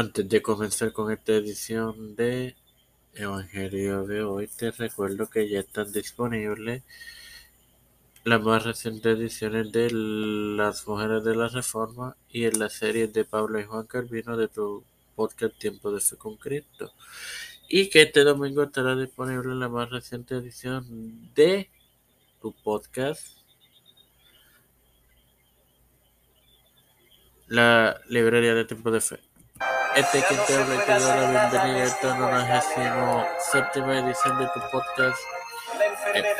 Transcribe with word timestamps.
Antes 0.00 0.26
de 0.30 0.40
comenzar 0.40 0.94
con 0.94 1.12
esta 1.12 1.32
edición 1.34 2.16
de 2.16 2.56
Evangelio 3.12 4.06
de 4.06 4.22
hoy, 4.22 4.46
te 4.48 4.70
recuerdo 4.70 5.28
que 5.28 5.46
ya 5.46 5.60
están 5.60 5.92
disponibles 5.92 6.82
las 8.24 8.40
más 8.40 8.64
recientes 8.64 9.18
ediciones 9.18 9.70
de 9.72 9.90
Las 9.92 10.88
Mujeres 10.88 11.22
de 11.22 11.36
la 11.36 11.48
Reforma 11.48 12.16
y 12.30 12.44
en 12.46 12.58
la 12.58 12.70
serie 12.70 13.08
de 13.08 13.26
Pablo 13.26 13.60
y 13.60 13.64
Juan 13.64 13.86
Calvino 13.86 14.38
de 14.38 14.48
tu 14.48 14.84
podcast 15.16 15.58
Tiempo 15.58 15.92
de 15.92 16.00
Fe 16.00 16.16
con 16.16 16.36
Cristo. 16.38 16.94
Y 17.68 17.90
que 17.90 18.00
este 18.00 18.24
domingo 18.24 18.62
estará 18.62 18.96
disponible 18.96 19.54
la 19.54 19.68
más 19.68 19.90
reciente 19.90 20.34
edición 20.34 21.30
de 21.34 21.68
tu 22.40 22.54
podcast 22.54 23.36
La 27.48 28.00
Librería 28.08 28.54
de 28.54 28.64
Tiempo 28.64 28.90
de 28.90 29.02
Fe. 29.02 29.29
Este 29.94 30.22
quien 30.22 30.40
te 30.46 30.56
habla 30.56 30.74
y 30.74 30.78
te 30.78 30.92
doy 30.92 31.32
la 31.32 31.48
bienvenida 31.50 31.82
a 31.82 31.84
esta 31.84 32.14
97 32.14 33.80
edición 33.80 34.38
de 34.38 34.46
tu 34.46 34.60
podcast 34.70 35.18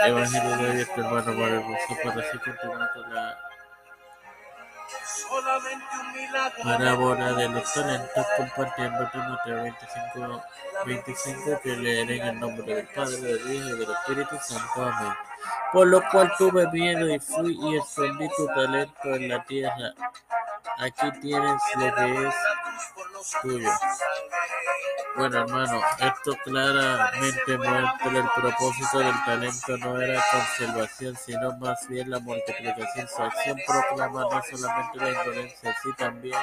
Evangelio 0.07 0.57
de 0.57 0.71
hoy, 0.71 0.81
este 0.81 1.01
hermano 1.01 1.33
maravilloso, 1.33 1.97
para 2.05 2.21
así 2.21 2.39
continuar 2.39 2.93
con 2.93 3.15
la 3.15 3.39
parábola 6.63 7.33
de 7.33 7.49
los 7.49 7.73
talentos, 7.73 8.27
compartiendo 8.37 9.11
Timoteo 9.11 9.63
25, 9.63 10.43
25, 10.87 11.61
que 11.63 11.77
leeré 11.77 12.17
en 12.17 12.29
el 12.29 12.41
nombre 12.41 12.75
del 12.75 12.89
Padre, 12.89 13.17
del 13.17 13.53
Hijo 13.53 13.69
y 13.69 13.79
del 13.79 13.91
Espíritu 13.91 14.37
Santo. 14.43 14.85
Amén. 14.85 15.13
Por 15.73 15.87
lo 15.87 16.03
cual 16.11 16.33
tuve 16.39 16.67
miedo 16.73 17.09
y 17.09 17.19
fui 17.19 17.59
y 17.61 17.77
escondí 17.77 18.29
tu 18.37 18.47
talento 18.47 19.15
en 19.15 19.29
la 19.29 19.45
tierra. 19.45 19.93
Aquí 20.79 21.11
tienes 21.21 21.61
lo 21.77 21.95
que 21.95 22.27
es 22.27 22.35
tuyo. 23.43 23.71
Bueno, 25.17 25.41
hermano, 25.41 25.83
esto 25.99 26.37
claramente 26.45 27.59
muestra 27.59 28.19
el 28.19 28.29
propósito 28.35 28.99
del 29.01 29.25
talento 29.25 29.77
no 29.79 30.01
era 30.01 30.25
conservación, 30.31 31.17
sino 31.17 31.57
más 31.59 31.87
bien 31.89 32.11
la 32.11 32.21
multiplicación. 32.21 33.09
Su 33.09 33.23
acción 33.23 33.59
proclama 33.67 34.21
no 34.23 34.43
solamente 34.51 34.99
la 34.99 35.11
indolencia, 35.11 35.77
sino 35.83 35.95
también 35.97 36.39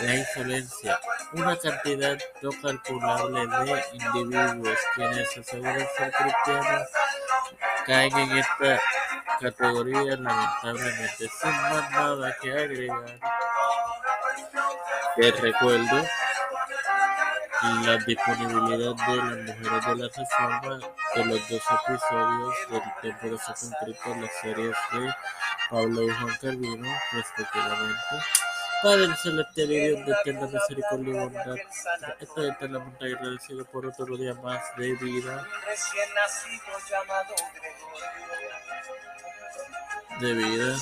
la 0.00 0.14
insolencia. 0.14 1.00
Una 1.32 1.56
cantidad 1.56 2.18
no 2.40 2.50
calculable 2.62 3.46
de 3.46 3.84
individuos 3.92 4.78
quienes 4.94 5.36
aseguran 5.36 5.86
ser 5.96 6.12
cristianos 6.12 6.88
caen 7.86 8.16
en 8.16 8.38
esta 8.38 8.80
categoría 9.40 10.16
lamentablemente. 10.16 11.28
Sin 11.28 11.50
más 11.50 11.90
nada 11.90 12.36
que 12.40 12.52
agregar, 12.52 13.18
te 15.16 15.30
recuerdo 15.32 16.04
la 17.84 17.96
disponibilidad 17.98 18.94
de 18.94 19.16
las 19.16 19.58
mujeres 19.58 19.86
de 19.86 19.96
la 19.96 20.08
reforma 20.08 20.78
de 21.14 21.24
los 21.24 21.48
dos 21.48 21.62
episodios 21.86 22.54
del 22.70 22.82
tiempo 23.00 23.28
de 23.28 23.38
fe 23.38 23.52
concreto 23.60 24.20
las 24.20 24.30
series 24.40 24.76
de 24.92 25.14
Pablo 25.70 26.02
y 26.02 26.10
Juan 26.10 26.38
Calvino 26.40 26.88
respectivamente 27.12 28.16
Padre 28.82 29.16
celestial 29.16 29.70
y 29.70 29.78
Dios 29.78 30.18
de 30.24 30.32
misericordia 30.32 31.08
y 31.08 31.18
bondad 31.18 31.56
estoy 32.20 32.48
eternamente 32.50 33.04
agradecido 33.04 33.64
por 33.66 33.86
otro 33.86 34.16
día 34.16 34.34
más 34.34 34.60
de 34.76 34.94
vida. 34.94 35.46
De 40.20 40.32
vida. 40.32 40.76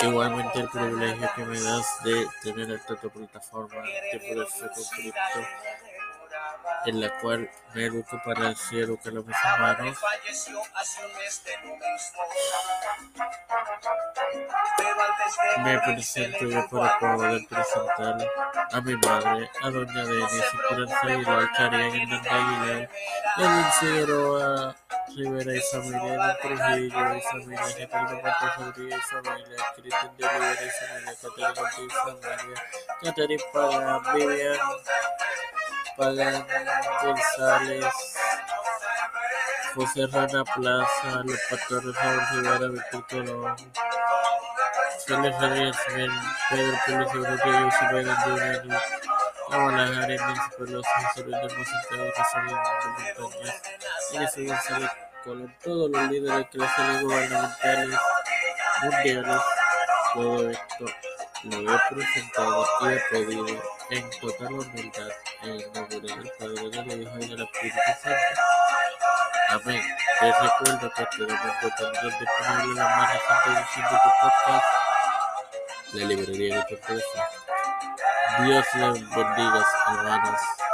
Igualmente 0.00 0.60
el 0.60 0.68
privilegio 0.68 1.30
que 1.34 1.44
me 1.44 1.60
das 1.60 1.86
de 2.04 2.26
tener 2.42 2.70
esta 2.70 2.96
tu 2.96 3.10
plataforma 3.10 3.82
de 3.82 4.20
fe 4.20 4.34
concreto 4.34 5.48
en 6.86 7.00
la 7.00 7.18
cual 7.20 7.50
me 7.74 7.86
educo 7.86 8.20
para 8.24 8.48
así 8.48 8.78
educar 8.78 9.12
a 9.12 9.20
mis 9.20 9.36
hermanos. 9.44 9.98
Me 15.64 15.78
presento 15.80 16.44
yo 16.44 16.66
para 16.70 16.98
poder 16.98 17.46
presentar 17.48 18.28
a 18.72 18.80
mi 18.80 18.96
madre, 18.96 19.50
a 19.62 19.70
doña 19.70 20.04
Denis 20.04 20.32
Esperanza 20.32 21.00
Aguilar, 21.02 21.50
Karen 21.56 21.94
Hernández 21.94 22.32
Aguilar, 22.32 22.90
Edwin 23.36 23.72
Figueroa 23.80 24.76
Rivera 25.16 25.52
Edwin 25.52 26.36
Trujillo 26.42 27.14
y 27.14 27.20
familia, 27.20 27.76
Catalina 27.78 28.22
Marta 28.22 28.54
Rodríguez 28.58 28.98
y 28.98 29.14
familia, 29.14 29.56
Cristian 29.76 30.16
de 30.16 30.28
Rivera 30.28 30.64
y 30.64 30.70
familia, 30.70 31.14
Caterina 31.22 31.54
Ortiz 31.56 31.84
y 31.84 31.90
familia, 31.90 32.62
Caterina 33.02 33.44
Pagán, 33.52 34.14
Vivian 34.14 34.58
Pagán 35.96 36.46
González, 37.02 37.84
José 39.74 40.06
Rana 40.06 40.44
Plaza, 40.44 41.22
los 41.24 41.40
pastores 41.50 41.94
Raúl 41.94 42.22
Rivera, 42.32 42.68
Víctor 42.68 43.06
Colón, 43.08 43.56
Félix 45.06 45.40
Rodríguez, 45.40 45.76
Pedro 46.50 46.72
de 46.72 46.78
Santiago, 54.58 55.50
todos 55.62 55.90
los 55.90 56.10
líderes 56.10 56.46
gubernamentales 57.02 57.98
mundiales, 58.82 59.42
todo 60.12 60.50
esto 60.50 60.84
lo 61.44 61.74
he 61.74 61.78
presentado 61.88 62.66
y 62.80 62.86
he 62.88 63.00
pedido 63.10 63.46
en 63.90 64.10
total 64.20 64.52
humildad 64.52 65.10
en 65.42 65.72
nombre 65.72 66.00
del 66.00 66.32
Padre, 66.38 66.70
del 66.70 67.02
Hijo 67.02 67.18
y 67.20 67.28
del 67.28 67.42
Espíritu 67.42 67.78
Santo. 68.02 68.42
Amén. 69.50 69.82
Te 70.18 70.32
recuerdo 70.32 70.92
que 70.96 71.02
este 71.02 71.22
domingo 71.22 71.68
tendrás 71.76 72.18
disponible 72.18 72.74
la 72.74 72.96
más 72.96 73.12
reciente 73.12 73.94
de 73.94 74.00
La 75.94 76.04
Librería 76.04 76.56
de 76.68 76.76
tu 76.76 76.76
Dios 78.44 78.66
les 78.74 79.10
bendiga, 79.10 79.66
hermanos. 79.88 80.56